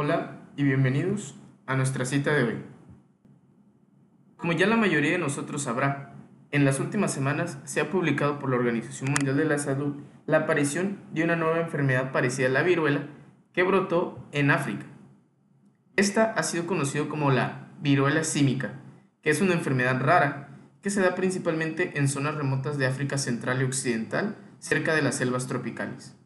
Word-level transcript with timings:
Hola 0.00 0.38
y 0.56 0.62
bienvenidos 0.62 1.34
a 1.66 1.74
nuestra 1.74 2.04
cita 2.04 2.32
de 2.32 2.44
hoy. 2.44 2.62
Como 4.36 4.52
ya 4.52 4.68
la 4.68 4.76
mayoría 4.76 5.10
de 5.10 5.18
nosotros 5.18 5.62
sabrá, 5.62 6.14
en 6.52 6.64
las 6.64 6.78
últimas 6.78 7.12
semanas 7.12 7.58
se 7.64 7.80
ha 7.80 7.90
publicado 7.90 8.38
por 8.38 8.48
la 8.48 8.58
Organización 8.58 9.10
Mundial 9.10 9.36
de 9.36 9.44
la 9.44 9.58
Salud 9.58 9.96
la 10.24 10.36
aparición 10.36 11.00
de 11.12 11.24
una 11.24 11.34
nueva 11.34 11.58
enfermedad 11.58 12.12
parecida 12.12 12.46
a 12.46 12.50
la 12.50 12.62
viruela 12.62 13.08
que 13.52 13.64
brotó 13.64 14.24
en 14.30 14.52
África. 14.52 14.86
Esta 15.96 16.32
ha 16.32 16.44
sido 16.44 16.68
conocida 16.68 17.08
como 17.08 17.32
la 17.32 17.72
viruela 17.80 18.22
símica, 18.22 18.74
que 19.20 19.30
es 19.30 19.40
una 19.40 19.54
enfermedad 19.54 20.00
rara 20.00 20.60
que 20.80 20.90
se 20.90 21.00
da 21.00 21.16
principalmente 21.16 21.98
en 21.98 22.06
zonas 22.06 22.36
remotas 22.36 22.78
de 22.78 22.86
África 22.86 23.18
Central 23.18 23.62
y 23.62 23.64
Occidental, 23.64 24.36
cerca 24.60 24.94
de 24.94 25.02
las 25.02 25.16
selvas 25.16 25.48
tropicales. 25.48 26.16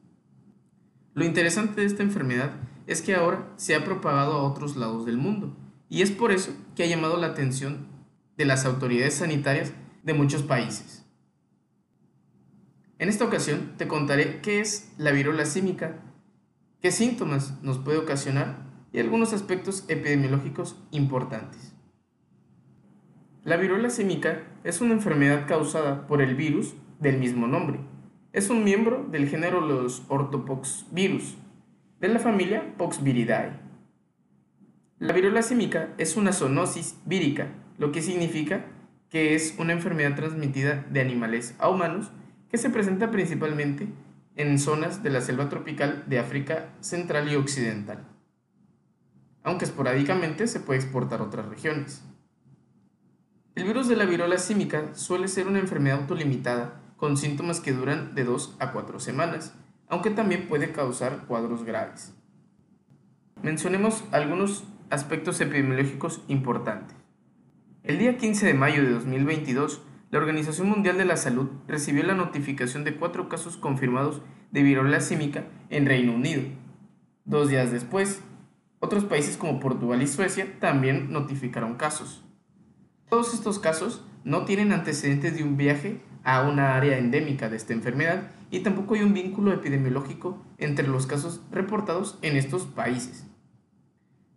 Lo 1.14 1.24
interesante 1.24 1.80
de 1.80 1.86
esta 1.86 2.02
enfermedad 2.02 2.50
que 2.86 3.14
ahora 3.14 3.52
se 3.56 3.74
ha 3.74 3.84
propagado 3.84 4.32
a 4.32 4.42
otros 4.42 4.76
lados 4.76 5.06
del 5.06 5.16
mundo, 5.16 5.56
y 5.88 6.02
es 6.02 6.10
por 6.10 6.32
eso 6.32 6.52
que 6.74 6.84
ha 6.84 6.86
llamado 6.86 7.16
la 7.16 7.28
atención 7.28 7.86
de 8.36 8.44
las 8.44 8.64
autoridades 8.64 9.14
sanitarias 9.14 9.72
de 10.02 10.14
muchos 10.14 10.42
países. 10.42 11.04
En 12.98 13.08
esta 13.08 13.24
ocasión 13.24 13.74
te 13.76 13.88
contaré 13.88 14.40
qué 14.42 14.60
es 14.60 14.92
la 14.96 15.10
viruela 15.10 15.44
símica, 15.44 16.00
qué 16.80 16.92
síntomas 16.92 17.60
nos 17.62 17.78
puede 17.78 17.98
ocasionar 17.98 18.70
y 18.92 19.00
algunos 19.00 19.32
aspectos 19.32 19.84
epidemiológicos 19.88 20.76
importantes. 20.90 21.74
La 23.44 23.56
viruela 23.56 23.90
símica 23.90 24.44
es 24.62 24.80
una 24.80 24.94
enfermedad 24.94 25.48
causada 25.48 26.06
por 26.06 26.22
el 26.22 26.36
virus 26.36 26.74
del 27.00 27.18
mismo 27.18 27.48
nombre. 27.48 27.80
Es 28.32 28.50
un 28.50 28.62
miembro 28.62 29.04
del 29.10 29.28
género 29.28 29.60
los 29.60 30.04
ortopoxvirus, 30.08 31.36
de 32.02 32.08
la 32.08 32.18
familia 32.18 32.74
Poxviridae. 32.78 33.52
La 34.98 35.12
viruela 35.12 35.40
símica 35.40 35.94
es 35.98 36.16
una 36.16 36.32
zoonosis 36.32 36.96
vírica, 37.04 37.52
lo 37.78 37.92
que 37.92 38.02
significa 38.02 38.64
que 39.08 39.36
es 39.36 39.54
una 39.56 39.72
enfermedad 39.72 40.16
transmitida 40.16 40.84
de 40.90 41.00
animales 41.00 41.54
a 41.60 41.68
humanos 41.68 42.10
que 42.50 42.58
se 42.58 42.70
presenta 42.70 43.12
principalmente 43.12 43.86
en 44.34 44.58
zonas 44.58 45.04
de 45.04 45.10
la 45.10 45.20
selva 45.20 45.48
tropical 45.48 46.02
de 46.08 46.18
África 46.18 46.70
Central 46.80 47.30
y 47.30 47.36
Occidental, 47.36 48.04
aunque 49.44 49.64
esporádicamente 49.64 50.48
se 50.48 50.58
puede 50.58 50.80
exportar 50.80 51.20
a 51.20 51.24
otras 51.24 51.46
regiones. 51.46 52.02
El 53.54 53.62
virus 53.62 53.86
de 53.86 53.94
la 53.94 54.06
viruela 54.06 54.38
símica 54.38 54.92
suele 54.94 55.28
ser 55.28 55.46
una 55.46 55.60
enfermedad 55.60 56.00
autolimitada 56.00 56.80
con 56.96 57.16
síntomas 57.16 57.60
que 57.60 57.72
duran 57.72 58.16
de 58.16 58.24
2 58.24 58.56
a 58.58 58.72
4 58.72 58.98
semanas, 58.98 59.54
aunque 59.92 60.08
también 60.08 60.46
puede 60.48 60.72
causar 60.72 61.26
cuadros 61.26 61.64
graves. 61.64 62.14
Mencionemos 63.42 64.04
algunos 64.10 64.64
aspectos 64.88 65.38
epidemiológicos 65.42 66.24
importantes. 66.28 66.96
El 67.82 67.98
día 67.98 68.16
15 68.16 68.46
de 68.46 68.54
mayo 68.54 68.82
de 68.82 68.88
2022, 68.88 69.82
la 70.10 70.18
Organización 70.18 70.70
Mundial 70.70 70.96
de 70.96 71.04
la 71.04 71.18
Salud 71.18 71.50
recibió 71.68 72.04
la 72.04 72.14
notificación 72.14 72.84
de 72.84 72.96
cuatro 72.96 73.28
casos 73.28 73.58
confirmados 73.58 74.22
de 74.50 74.62
viruela 74.62 75.00
símica 75.00 75.44
en 75.68 75.84
Reino 75.84 76.14
Unido. 76.14 76.40
Dos 77.26 77.50
días 77.50 77.70
después, 77.70 78.22
otros 78.80 79.04
países 79.04 79.36
como 79.36 79.60
Portugal 79.60 80.00
y 80.00 80.06
Suecia 80.06 80.58
también 80.58 81.12
notificaron 81.12 81.74
casos. 81.74 82.24
Todos 83.10 83.34
estos 83.34 83.58
casos 83.58 84.06
no 84.24 84.46
tienen 84.46 84.72
antecedentes 84.72 85.36
de 85.36 85.44
un 85.44 85.58
viaje 85.58 86.00
a 86.24 86.48
una 86.48 86.76
área 86.76 86.96
endémica 86.96 87.50
de 87.50 87.58
esta 87.58 87.74
enfermedad 87.74 88.30
y 88.52 88.60
tampoco 88.60 88.94
hay 88.94 89.00
un 89.00 89.14
vínculo 89.14 89.50
epidemiológico 89.50 90.40
entre 90.58 90.86
los 90.86 91.06
casos 91.06 91.40
reportados 91.50 92.18
en 92.20 92.36
estos 92.36 92.64
países. 92.66 93.24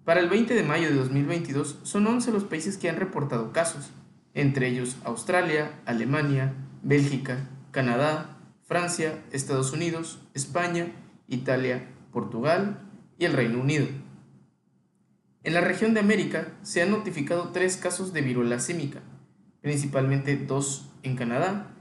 Para 0.05 0.21
el 0.21 0.29
20 0.29 0.53
de 0.53 0.63
mayo 0.63 0.87
de 0.87 0.95
2022 0.95 1.79
son 1.83 2.07
11 2.07 2.31
los 2.31 2.45
países 2.45 2.77
que 2.77 2.89
han 2.89 2.95
reportado 2.95 3.51
casos, 3.51 3.91
entre 4.33 4.69
ellos 4.69 4.95
Australia, 5.03 5.81
Alemania, 5.85 6.53
Bélgica, 6.81 7.49
Canadá, 7.71 8.39
Francia, 8.65 9.21
Estados 9.33 9.73
Unidos, 9.73 10.21
España, 10.33 10.93
Italia, 11.27 11.85
Portugal 12.13 12.87
y 13.19 13.25
el 13.25 13.33
Reino 13.33 13.59
Unido. 13.59 13.87
En 15.43 15.53
la 15.53 15.61
región 15.61 15.93
de 15.93 15.99
América 15.99 16.53
se 16.61 16.81
han 16.81 16.91
notificado 16.91 17.49
tres 17.49 17.75
casos 17.75 18.13
de 18.13 18.21
viruela 18.21 18.59
símica, 18.59 19.01
principalmente 19.61 20.37
dos 20.37 20.89
en 21.03 21.17
Canadá, 21.17 21.75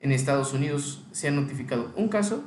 en 0.00 0.12
Estados 0.12 0.52
Unidos 0.52 1.06
se 1.12 1.28
ha 1.28 1.30
notificado 1.30 1.92
un 1.96 2.08
caso 2.08 2.44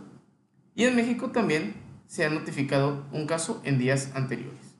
y 0.75 0.85
en 0.85 0.95
México 0.95 1.31
también 1.31 1.75
se 2.07 2.25
ha 2.25 2.29
notificado 2.29 3.05
un 3.11 3.27
caso 3.27 3.61
en 3.63 3.77
días 3.77 4.11
anteriores. 4.15 4.75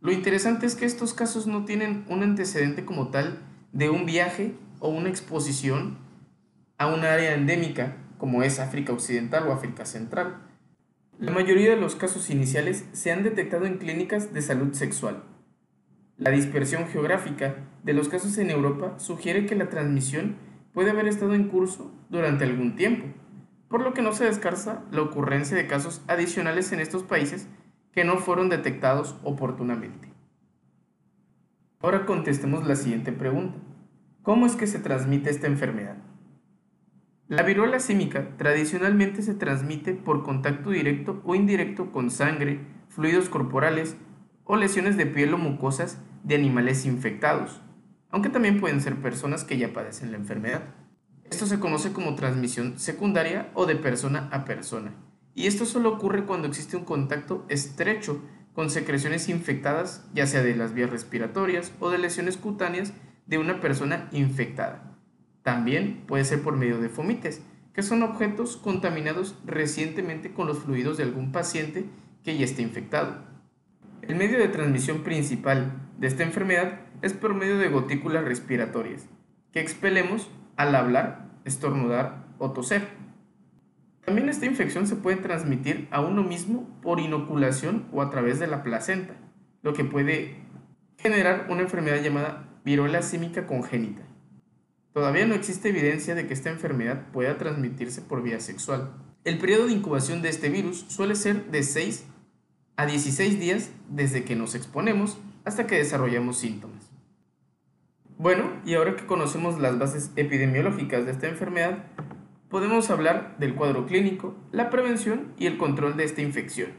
Lo 0.00 0.12
interesante 0.12 0.66
es 0.66 0.74
que 0.74 0.84
estos 0.84 1.14
casos 1.14 1.46
no 1.46 1.64
tienen 1.64 2.04
un 2.08 2.22
antecedente 2.22 2.84
como 2.84 3.08
tal 3.08 3.38
de 3.72 3.90
un 3.90 4.06
viaje 4.06 4.54
o 4.78 4.88
una 4.88 5.08
exposición 5.08 5.98
a 6.78 6.86
un 6.86 7.04
área 7.04 7.34
endémica 7.34 7.96
como 8.18 8.42
es 8.42 8.60
África 8.60 8.92
Occidental 8.92 9.48
o 9.48 9.52
África 9.52 9.84
Central. 9.84 10.42
La 11.18 11.32
mayoría 11.32 11.70
de 11.70 11.80
los 11.80 11.96
casos 11.96 12.30
iniciales 12.30 12.84
se 12.92 13.12
han 13.12 13.22
detectado 13.22 13.66
en 13.66 13.78
clínicas 13.78 14.32
de 14.32 14.42
salud 14.42 14.72
sexual. 14.74 15.24
La 16.16 16.30
dispersión 16.30 16.86
geográfica 16.86 17.56
de 17.82 17.92
los 17.92 18.08
casos 18.08 18.38
en 18.38 18.50
Europa 18.50 18.98
sugiere 18.98 19.46
que 19.46 19.56
la 19.56 19.68
transmisión 19.68 20.36
puede 20.74 20.90
haber 20.90 21.06
estado 21.06 21.34
en 21.34 21.48
curso 21.48 21.90
durante 22.10 22.44
algún 22.44 22.76
tiempo, 22.76 23.06
por 23.68 23.82
lo 23.82 23.94
que 23.94 24.02
no 24.02 24.12
se 24.12 24.24
descarta 24.24 24.84
la 24.90 25.02
ocurrencia 25.02 25.56
de 25.56 25.66
casos 25.66 26.02
adicionales 26.08 26.72
en 26.72 26.80
estos 26.80 27.04
países 27.04 27.48
que 27.92 28.04
no 28.04 28.18
fueron 28.18 28.48
detectados 28.48 29.16
oportunamente. 29.22 30.12
Ahora 31.80 32.04
contestemos 32.06 32.66
la 32.66 32.76
siguiente 32.76 33.12
pregunta. 33.12 33.58
¿Cómo 34.22 34.46
es 34.46 34.56
que 34.56 34.66
se 34.66 34.78
transmite 34.78 35.30
esta 35.30 35.46
enfermedad? 35.46 35.96
La 37.28 37.42
viruela 37.42 37.78
símica 37.78 38.36
tradicionalmente 38.36 39.22
se 39.22 39.34
transmite 39.34 39.94
por 39.94 40.22
contacto 40.22 40.70
directo 40.70 41.22
o 41.24 41.34
indirecto 41.34 41.92
con 41.92 42.10
sangre, 42.10 42.60
fluidos 42.88 43.28
corporales 43.28 43.96
o 44.44 44.56
lesiones 44.56 44.96
de 44.96 45.06
piel 45.06 45.34
o 45.34 45.38
mucosas 45.38 46.02
de 46.22 46.34
animales 46.34 46.84
infectados, 46.84 47.60
aunque 48.14 48.30
también 48.30 48.60
pueden 48.60 48.80
ser 48.80 48.94
personas 49.02 49.42
que 49.42 49.58
ya 49.58 49.72
padecen 49.72 50.12
la 50.12 50.18
enfermedad. 50.18 50.62
Esto 51.28 51.46
se 51.46 51.58
conoce 51.58 51.92
como 51.92 52.14
transmisión 52.14 52.78
secundaria 52.78 53.50
o 53.54 53.66
de 53.66 53.74
persona 53.74 54.28
a 54.30 54.44
persona 54.44 54.92
y 55.34 55.48
esto 55.48 55.66
solo 55.66 55.94
ocurre 55.94 56.24
cuando 56.24 56.46
existe 56.46 56.76
un 56.76 56.84
contacto 56.84 57.44
estrecho 57.48 58.22
con 58.52 58.70
secreciones 58.70 59.28
infectadas, 59.28 60.08
ya 60.14 60.28
sea 60.28 60.44
de 60.44 60.54
las 60.54 60.74
vías 60.74 60.90
respiratorias 60.90 61.72
o 61.80 61.90
de 61.90 61.98
lesiones 61.98 62.36
cutáneas 62.36 62.92
de 63.26 63.38
una 63.38 63.60
persona 63.60 64.08
infectada. 64.12 64.96
También 65.42 66.04
puede 66.06 66.24
ser 66.24 66.40
por 66.40 66.56
medio 66.56 66.78
de 66.80 66.90
fomites, 66.90 67.42
que 67.72 67.82
son 67.82 68.04
objetos 68.04 68.56
contaminados 68.56 69.36
recientemente 69.44 70.32
con 70.32 70.46
los 70.46 70.60
fluidos 70.60 70.98
de 70.98 71.02
algún 71.02 71.32
paciente 71.32 71.84
que 72.22 72.38
ya 72.38 72.44
esté 72.44 72.62
infectado. 72.62 73.24
El 74.02 74.14
medio 74.14 74.38
de 74.38 74.46
transmisión 74.46 75.02
principal 75.02 75.72
de 75.98 76.06
esta 76.06 76.22
enfermedad 76.22 76.80
es 77.04 77.12
por 77.12 77.34
medio 77.34 77.58
de 77.58 77.68
gotículas 77.68 78.24
respiratorias, 78.24 79.04
que 79.52 79.60
expelemos 79.60 80.30
al 80.56 80.74
hablar, 80.74 81.28
estornudar 81.44 82.24
o 82.38 82.52
toser. 82.52 82.88
También 84.06 84.30
esta 84.30 84.46
infección 84.46 84.86
se 84.86 84.96
puede 84.96 85.18
transmitir 85.18 85.86
a 85.90 86.00
uno 86.00 86.22
mismo 86.22 86.80
por 86.80 87.00
inoculación 87.00 87.86
o 87.92 88.00
a 88.00 88.08
través 88.08 88.38
de 88.38 88.46
la 88.46 88.62
placenta, 88.62 89.14
lo 89.62 89.74
que 89.74 89.84
puede 89.84 90.36
generar 90.96 91.46
una 91.50 91.60
enfermedad 91.60 92.02
llamada 92.02 92.48
viruela 92.64 93.02
símica 93.02 93.46
congénita. 93.46 94.02
Todavía 94.94 95.26
no 95.26 95.34
existe 95.34 95.68
evidencia 95.68 96.14
de 96.14 96.26
que 96.26 96.32
esta 96.32 96.48
enfermedad 96.48 97.08
pueda 97.12 97.36
transmitirse 97.36 98.00
por 98.00 98.22
vía 98.22 98.40
sexual. 98.40 98.94
El 99.24 99.36
periodo 99.36 99.66
de 99.66 99.72
incubación 99.72 100.22
de 100.22 100.30
este 100.30 100.48
virus 100.48 100.86
suele 100.88 101.16
ser 101.16 101.50
de 101.50 101.64
6 101.64 102.06
a 102.76 102.86
16 102.86 103.38
días 103.38 103.70
desde 103.90 104.24
que 104.24 104.36
nos 104.36 104.54
exponemos 104.54 105.18
hasta 105.44 105.66
que 105.66 105.76
desarrollamos 105.76 106.38
síntomas. 106.38 106.83
Bueno, 108.24 108.52
y 108.64 108.72
ahora 108.72 108.96
que 108.96 109.04
conocemos 109.04 109.60
las 109.60 109.78
bases 109.78 110.10
epidemiológicas 110.16 111.04
de 111.04 111.12
esta 111.12 111.28
enfermedad, 111.28 111.84
podemos 112.48 112.88
hablar 112.88 113.36
del 113.38 113.54
cuadro 113.54 113.84
clínico, 113.84 114.34
la 114.50 114.70
prevención 114.70 115.34
y 115.36 115.44
el 115.44 115.58
control 115.58 115.98
de 115.98 116.04
esta 116.04 116.22
infección. 116.22 116.70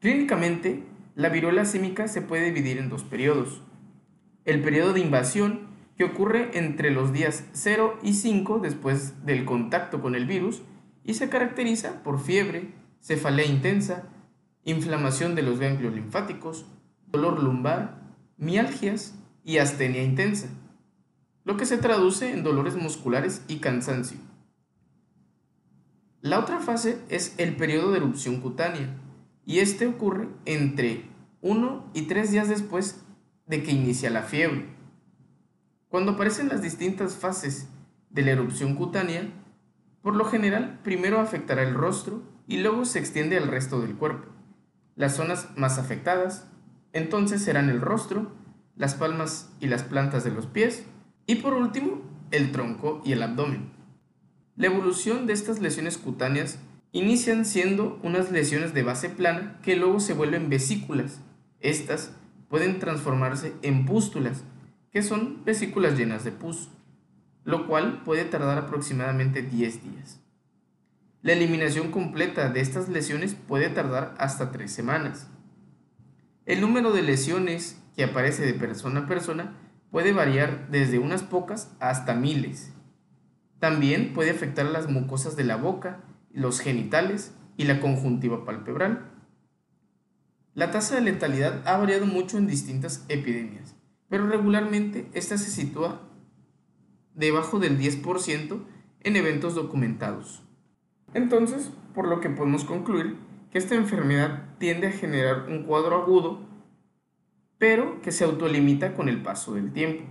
Clínicamente, 0.00 0.82
la 1.14 1.28
viruela 1.28 1.66
símica 1.66 2.08
se 2.08 2.22
puede 2.22 2.46
dividir 2.46 2.78
en 2.78 2.88
dos 2.88 3.04
periodos. 3.04 3.60
El 4.46 4.62
periodo 4.62 4.94
de 4.94 5.00
invasión, 5.00 5.68
que 5.98 6.04
ocurre 6.04 6.48
entre 6.54 6.90
los 6.90 7.12
días 7.12 7.44
0 7.52 7.98
y 8.02 8.14
5 8.14 8.60
después 8.60 9.26
del 9.26 9.44
contacto 9.44 10.00
con 10.00 10.14
el 10.14 10.24
virus 10.24 10.62
y 11.04 11.12
se 11.12 11.28
caracteriza 11.28 12.02
por 12.02 12.18
fiebre, 12.18 12.72
cefalea 13.02 13.44
intensa, 13.44 14.08
inflamación 14.64 15.34
de 15.34 15.42
los 15.42 15.60
ganglios 15.60 15.92
linfáticos, 15.92 16.64
dolor 17.08 17.42
lumbar, 17.42 18.00
mialgias 18.38 19.18
y 19.44 19.58
astenia 19.58 20.02
intensa 20.02 20.48
lo 21.44 21.56
que 21.56 21.66
se 21.66 21.78
traduce 21.78 22.32
en 22.32 22.44
dolores 22.44 22.76
musculares 22.76 23.42
y 23.48 23.56
cansancio. 23.56 24.18
La 26.20 26.38
otra 26.38 26.60
fase 26.60 27.00
es 27.08 27.34
el 27.38 27.56
periodo 27.56 27.90
de 27.90 27.98
erupción 27.98 28.40
cutánea, 28.40 28.96
y 29.44 29.58
este 29.58 29.88
ocurre 29.88 30.28
entre 30.44 31.10
1 31.40 31.90
y 31.94 32.02
3 32.02 32.30
días 32.30 32.48
después 32.48 33.02
de 33.46 33.62
que 33.64 33.72
inicia 33.72 34.08
la 34.10 34.22
fiebre. 34.22 34.68
Cuando 35.88 36.12
aparecen 36.12 36.48
las 36.48 36.62
distintas 36.62 37.16
fases 37.16 37.68
de 38.10 38.22
la 38.22 38.30
erupción 38.30 38.76
cutánea, 38.76 39.28
por 40.00 40.14
lo 40.14 40.24
general 40.24 40.78
primero 40.84 41.18
afectará 41.18 41.62
el 41.62 41.74
rostro 41.74 42.22
y 42.46 42.58
luego 42.58 42.84
se 42.84 43.00
extiende 43.00 43.36
al 43.36 43.48
resto 43.48 43.80
del 43.80 43.96
cuerpo. 43.96 44.28
Las 44.94 45.16
zonas 45.16 45.48
más 45.56 45.78
afectadas 45.78 46.46
entonces 46.92 47.42
serán 47.42 47.68
el 47.68 47.80
rostro, 47.80 48.32
las 48.76 48.94
palmas 48.94 49.50
y 49.60 49.66
las 49.66 49.82
plantas 49.82 50.24
de 50.24 50.30
los 50.30 50.46
pies 50.46 50.84
y 51.26 51.36
por 51.36 51.54
último 51.54 52.02
el 52.30 52.52
tronco 52.52 53.02
y 53.04 53.12
el 53.12 53.22
abdomen. 53.22 53.70
La 54.56 54.66
evolución 54.66 55.26
de 55.26 55.32
estas 55.32 55.60
lesiones 55.60 55.98
cutáneas 55.98 56.58
inician 56.92 57.44
siendo 57.44 57.98
unas 58.02 58.30
lesiones 58.30 58.74
de 58.74 58.82
base 58.82 59.08
plana 59.08 59.58
que 59.62 59.76
luego 59.76 60.00
se 60.00 60.14
vuelven 60.14 60.50
vesículas. 60.50 61.20
Estas 61.60 62.12
pueden 62.48 62.78
transformarse 62.78 63.54
en 63.62 63.86
pústulas, 63.86 64.44
que 64.90 65.02
son 65.02 65.42
vesículas 65.44 65.96
llenas 65.96 66.22
de 66.22 66.32
pus, 66.32 66.68
lo 67.44 67.66
cual 67.66 68.02
puede 68.04 68.26
tardar 68.26 68.58
aproximadamente 68.58 69.42
10 69.42 69.82
días. 69.82 70.20
La 71.22 71.32
eliminación 71.32 71.90
completa 71.90 72.50
de 72.50 72.60
estas 72.60 72.88
lesiones 72.88 73.34
puede 73.34 73.70
tardar 73.70 74.14
hasta 74.18 74.50
3 74.50 74.70
semanas. 74.70 75.28
El 76.44 76.60
número 76.60 76.92
de 76.92 77.02
lesiones 77.02 77.81
que 77.96 78.04
aparece 78.04 78.44
de 78.44 78.54
persona 78.54 79.00
a 79.00 79.06
persona 79.06 79.54
puede 79.90 80.12
variar 80.12 80.68
desde 80.70 80.98
unas 80.98 81.22
pocas 81.22 81.74
hasta 81.78 82.14
miles. 82.14 82.72
También 83.58 84.12
puede 84.14 84.30
afectar 84.30 84.66
a 84.66 84.70
las 84.70 84.90
mucosas 84.90 85.36
de 85.36 85.44
la 85.44 85.56
boca, 85.56 86.00
los 86.32 86.60
genitales 86.60 87.34
y 87.56 87.64
la 87.64 87.80
conjuntiva 87.80 88.44
palpebral. 88.44 89.10
La 90.54 90.70
tasa 90.70 90.96
de 90.96 91.02
letalidad 91.02 91.66
ha 91.66 91.76
variado 91.76 92.06
mucho 92.06 92.38
en 92.38 92.46
distintas 92.46 93.04
epidemias, 93.08 93.76
pero 94.08 94.26
regularmente 94.26 95.08
esta 95.12 95.38
se 95.38 95.50
sitúa 95.50 96.00
debajo 97.14 97.58
del 97.58 97.78
10% 97.78 98.62
en 99.00 99.16
eventos 99.16 99.54
documentados. 99.54 100.42
Entonces, 101.14 101.70
por 101.94 102.08
lo 102.08 102.20
que 102.20 102.30
podemos 102.30 102.64
concluir 102.64 103.16
que 103.50 103.58
esta 103.58 103.74
enfermedad 103.74 104.56
tiende 104.58 104.88
a 104.88 104.92
generar 104.92 105.46
un 105.48 105.64
cuadro 105.64 106.02
agudo 106.02 106.51
pero 107.62 108.00
que 108.00 108.10
se 108.10 108.24
autolimita 108.24 108.92
con 108.92 109.08
el 109.08 109.22
paso 109.22 109.54
del 109.54 109.72
tiempo, 109.72 110.02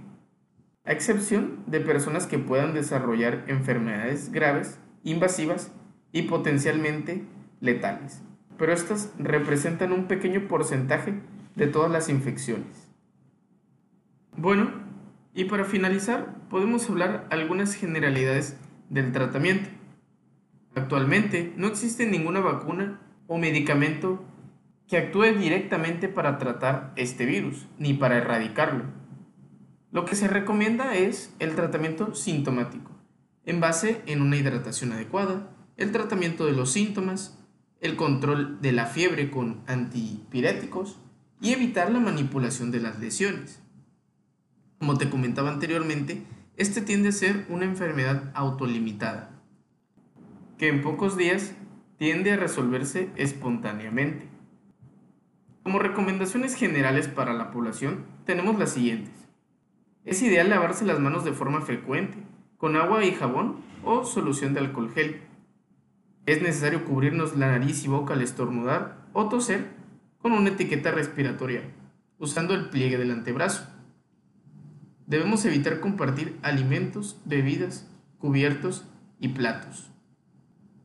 a 0.86 0.94
excepción 0.94 1.66
de 1.68 1.82
personas 1.82 2.26
que 2.26 2.40
puedan 2.40 2.74
desarrollar 2.74 3.44
enfermedades 3.48 4.32
graves, 4.32 4.80
invasivas 5.04 5.70
y 6.14 6.22
potencialmente 6.22 7.26
letales, 7.60 8.22
pero 8.58 8.72
estas 8.72 9.14
representan 9.20 9.92
un 9.92 10.06
pequeño 10.06 10.48
porcentaje 10.48 11.24
de 11.58 11.68
todas 11.68 11.92
las 11.92 12.08
infecciones. 12.08 12.90
Bueno, 14.38 14.72
y 15.34 15.44
para 15.44 15.66
finalizar, 15.66 16.48
podemos 16.50 16.90
hablar 16.90 17.28
algunas 17.32 17.76
generalidades 17.76 18.56
del 18.90 19.12
tratamiento. 19.12 19.70
Actualmente 20.74 21.52
no 21.58 21.68
existe 21.68 22.06
ninguna 22.06 22.40
vacuna 22.40 23.02
o 23.28 23.38
medicamento 23.38 24.24
que 24.92 24.98
actúe 24.98 25.32
directamente 25.40 26.10
para 26.10 26.38
tratar 26.38 26.92
este 26.98 27.26
virus, 27.26 27.66
ni 27.80 27.94
para 27.94 28.18
erradicarlo. 28.18 28.84
Lo 29.90 30.04
que 30.04 30.18
se 30.18 30.28
recomienda 30.28 30.96
es 30.96 31.34
el 31.40 31.56
tratamiento 31.56 32.14
sintomático, 32.14 32.92
en 33.46 33.62
base 33.62 34.02
en 34.06 34.22
una 34.22 34.36
hidratación 34.36 34.92
adecuada, 34.92 35.50
el 35.78 35.94
tratamiento 35.94 36.46
de 36.46 36.52
los 36.52 36.74
síntomas, 36.74 37.42
el 37.80 37.96
control 37.96 38.62
de 38.62 38.74
la 38.74 38.86
fiebre 38.86 39.32
con 39.32 39.62
antipiréticos 39.66 41.00
y 41.40 41.54
evitar 41.54 41.90
la 41.90 42.02
manipulación 42.02 42.70
de 42.72 42.82
las 42.82 43.00
lesiones. 43.00 43.62
Como 44.78 44.98
te 44.98 45.10
comentaba 45.10 45.52
anteriormente, 45.52 46.22
este 46.58 46.82
tiende 46.82 47.10
a 47.10 47.14
ser 47.14 47.46
una 47.48 47.64
enfermedad 47.64 48.30
autolimitada, 48.34 49.42
que 50.58 50.68
en 50.68 50.82
pocos 50.82 51.16
días 51.16 51.54
tiende 51.98 52.34
a 52.34 52.36
resolverse 52.36 53.10
espontáneamente. 53.16 54.31
Como 55.64 55.78
recomendaciones 55.78 56.56
generales 56.56 57.08
para 57.08 57.34
la 57.34 57.52
población 57.52 58.06
tenemos 58.26 58.58
las 58.58 58.72
siguientes. 58.72 59.14
Es 60.06 60.24
ideal 60.24 60.50
lavarse 60.50 60.86
las 60.86 61.00
manos 61.00 61.24
de 61.24 61.34
forma 61.34 61.62
frecuente, 61.62 62.18
con 62.58 62.76
agua 62.76 63.06
y 63.06 63.12
jabón 63.12 63.58
o 63.84 64.04
solución 64.04 64.56
de 64.56 64.62
alcohol 64.62 64.92
gel. 64.92 65.22
Es 66.26 66.42
necesario 66.42 66.84
cubrirnos 66.86 67.38
la 67.38 67.52
nariz 67.52 67.84
y 67.86 67.88
boca 67.90 68.16
al 68.16 68.22
estornudar 68.22 69.06
o 69.14 69.30
toser 69.30 69.68
con 70.18 70.32
una 70.32 70.50
etiqueta 70.50 70.90
respiratoria, 70.92 71.62
usando 72.18 72.56
el 72.56 72.70
pliegue 72.70 72.98
del 72.98 73.12
antebrazo. 73.12 73.68
Debemos 75.06 75.46
evitar 75.46 75.80
compartir 75.80 76.40
alimentos, 76.42 77.22
bebidas, 77.26 77.88
cubiertos 78.18 78.88
y 79.20 79.28
platos. 79.28 79.92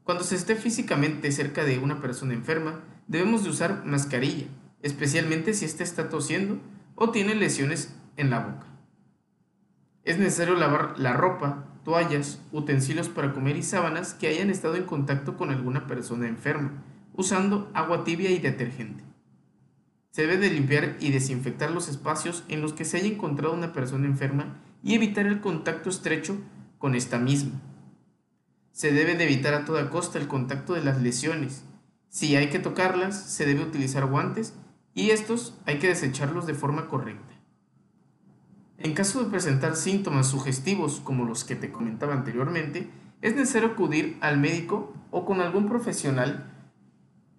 Cuando 0.05 0.23
se 0.23 0.37
esté 0.37 0.55
físicamente 0.55 1.33
cerca 1.33 1.65
de 1.65 1.79
una 1.79 2.03
persona 2.03 2.35
enferma, 2.35 2.81
debemos 3.09 3.43
de 3.43 3.51
usar 3.51 3.87
mascarilla 3.87 4.47
especialmente 4.83 5.55
si 5.55 5.65
éste 5.65 5.85
está 5.85 6.09
tosiendo 6.09 6.59
o 6.95 7.11
tiene 7.11 7.35
lesiones 7.35 7.95
en 8.17 8.31
la 8.31 8.41
boca. 8.41 8.67
Es 10.03 10.19
necesario 10.19 10.55
lavar 10.55 10.99
la 10.99 11.13
ropa, 11.13 11.67
toallas, 11.85 12.41
utensilios 12.53 13.09
para 13.09 13.33
comer 13.33 13.57
y 13.57 13.63
sábanas 13.63 14.15
que 14.15 14.29
hayan 14.29 14.51
estado 14.51 14.77
en 14.77 14.85
contacto 14.85 15.37
con 15.37 15.51
alguna 15.51 15.87
persona 15.87 16.29
enferma, 16.29 16.85
usando 17.15 17.71
agua 17.75 18.05
tibia 18.05 18.31
y 18.31 18.39
detergente. 18.39 19.05
Se 20.13 20.23
debe 20.23 20.39
de 20.39 20.51
limpiar 20.51 20.97
y 21.01 21.11
desinfectar 21.11 21.71
los 21.71 21.89
espacios 21.89 22.45
en 22.49 22.63
los 22.63 22.73
que 22.73 22.85
se 22.85 22.97
haya 22.97 23.09
encontrado 23.09 23.53
una 23.53 23.73
persona 23.73 24.07
enferma 24.07 24.59
y 24.83 24.95
evitar 24.95 25.27
el 25.27 25.41
contacto 25.41 25.91
estrecho 25.91 26.39
con 26.79 26.95
esta 26.95 27.19
misma. 27.19 27.61
Se 28.73 28.93
debe 28.93 29.15
de 29.15 29.25
evitar 29.25 29.55
a 29.55 29.65
toda 29.65 29.91
costa 29.91 30.19
el 30.19 30.29
contacto 30.29 30.75
de 30.75 30.85
las 30.85 31.03
lesiones. 31.03 31.65
Si 32.09 32.37
hay 32.37 32.49
que 32.49 32.59
tocarlas, 32.59 33.21
se 33.21 33.45
debe 33.45 33.63
utilizar 33.63 34.07
guantes 34.07 34.55
y 34.97 35.11
estos 35.11 35.55
hay 35.67 35.79
que 35.79 35.89
desecharlos 35.89 36.47
de 36.47 36.55
forma 36.55 36.89
correcta. 36.89 37.35
En 38.79 38.95
caso 38.95 39.23
de 39.23 39.31
presentar 39.31 39.77
síntomas 39.77 40.27
sugestivos 40.27 41.01
como 41.01 41.27
los 41.27 41.45
que 41.45 41.55
te 41.55 41.71
comentaba 41.71 42.15
anteriormente, 42.15 42.89
es 43.21 43.37
necesario 43.37 43.69
acudir 43.69 44.17
al 44.23 44.39
médico 44.39 44.95
o 45.11 45.27
con 45.27 45.43
algún 45.43 45.69
profesional, 45.69 46.51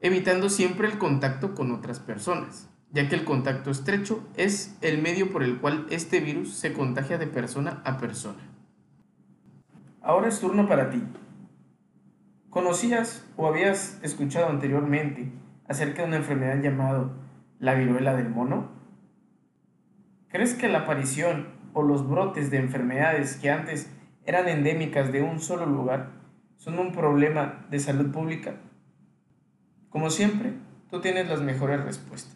evitando 0.02 0.50
siempre 0.50 0.88
el 0.88 1.00
contacto 1.00 1.56
con 1.56 1.72
otras 1.72 2.00
personas, 2.00 2.70
ya 2.92 3.10
que 3.10 3.16
el 3.16 3.26
contacto 3.26 3.72
estrecho 3.72 4.24
es 4.36 4.78
el 4.82 5.02
medio 5.02 5.32
por 5.32 5.42
el 5.42 5.58
cual 5.58 5.88
este 5.90 6.20
virus 6.20 6.54
se 6.54 6.74
contagia 6.74 7.18
de 7.18 7.28
persona 7.28 7.82
a 7.86 7.98
persona. 7.98 8.52
Ahora 10.04 10.28
es 10.28 10.40
turno 10.40 10.68
para 10.68 10.92
ti. 10.92 11.02
¿Conocías 12.52 13.26
o 13.36 13.48
habías 13.48 13.98
escuchado 14.04 14.48
anteriormente 14.48 15.32
acerca 15.68 16.04
de 16.04 16.10
una 16.10 16.18
enfermedad 16.18 16.62
llamada 16.62 17.10
la 17.60 17.74
viruela 17.74 18.16
del 18.16 18.30
mono? 18.30 18.70
¿Crees 20.30 20.54
que 20.54 20.68
la 20.68 20.80
aparición 20.80 21.48
o 21.74 21.82
los 21.82 22.08
brotes 22.08 22.52
de 22.52 22.58
enfermedades 22.58 23.38
que 23.38 23.50
antes 23.50 23.92
eran 24.26 24.48
endémicas 24.48 25.12
de 25.12 25.22
un 25.22 25.40
solo 25.40 25.66
lugar 25.66 26.12
son 26.58 26.80
un 26.80 26.92
problema 26.92 27.66
de 27.70 27.80
salud 27.80 28.12
pública? 28.12 28.56
Como 29.90 30.10
siempre, 30.10 30.54
tú 30.90 31.02
tienes 31.02 31.30
las 31.30 31.42
mejores 31.42 31.84
respuestas. 31.84 32.36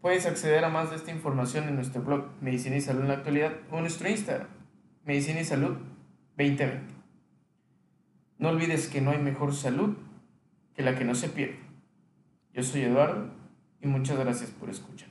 Puedes 0.00 0.26
acceder 0.26 0.64
a 0.64 0.70
más 0.70 0.90
de 0.90 0.96
esta 0.96 1.10
información 1.10 1.68
en 1.68 1.76
nuestro 1.76 2.02
blog 2.02 2.30
Medicina 2.40 2.76
y 2.76 2.80
Salud 2.80 3.02
en 3.02 3.08
la 3.08 3.14
actualidad 3.14 3.52
o 3.70 3.76
en 3.76 3.82
nuestro 3.82 4.08
Instagram, 4.08 4.48
Medicina 5.04 5.40
y 5.40 5.44
Salud 5.44 5.76
2020. 6.38 6.80
No 8.38 8.48
olvides 8.48 8.88
que 8.88 9.02
no 9.02 9.10
hay 9.10 9.18
mejor 9.18 9.54
salud 9.54 9.96
que 10.74 10.82
la 10.82 10.96
que 10.96 11.04
no 11.04 11.14
se 11.14 11.28
pierde. 11.28 11.58
Yo 12.54 12.62
soy 12.62 12.82
Eduardo 12.82 13.39
y 13.82 13.86
muchas 13.86 14.18
gracias 14.18 14.50
por 14.50 14.70
escuchar. 14.70 15.08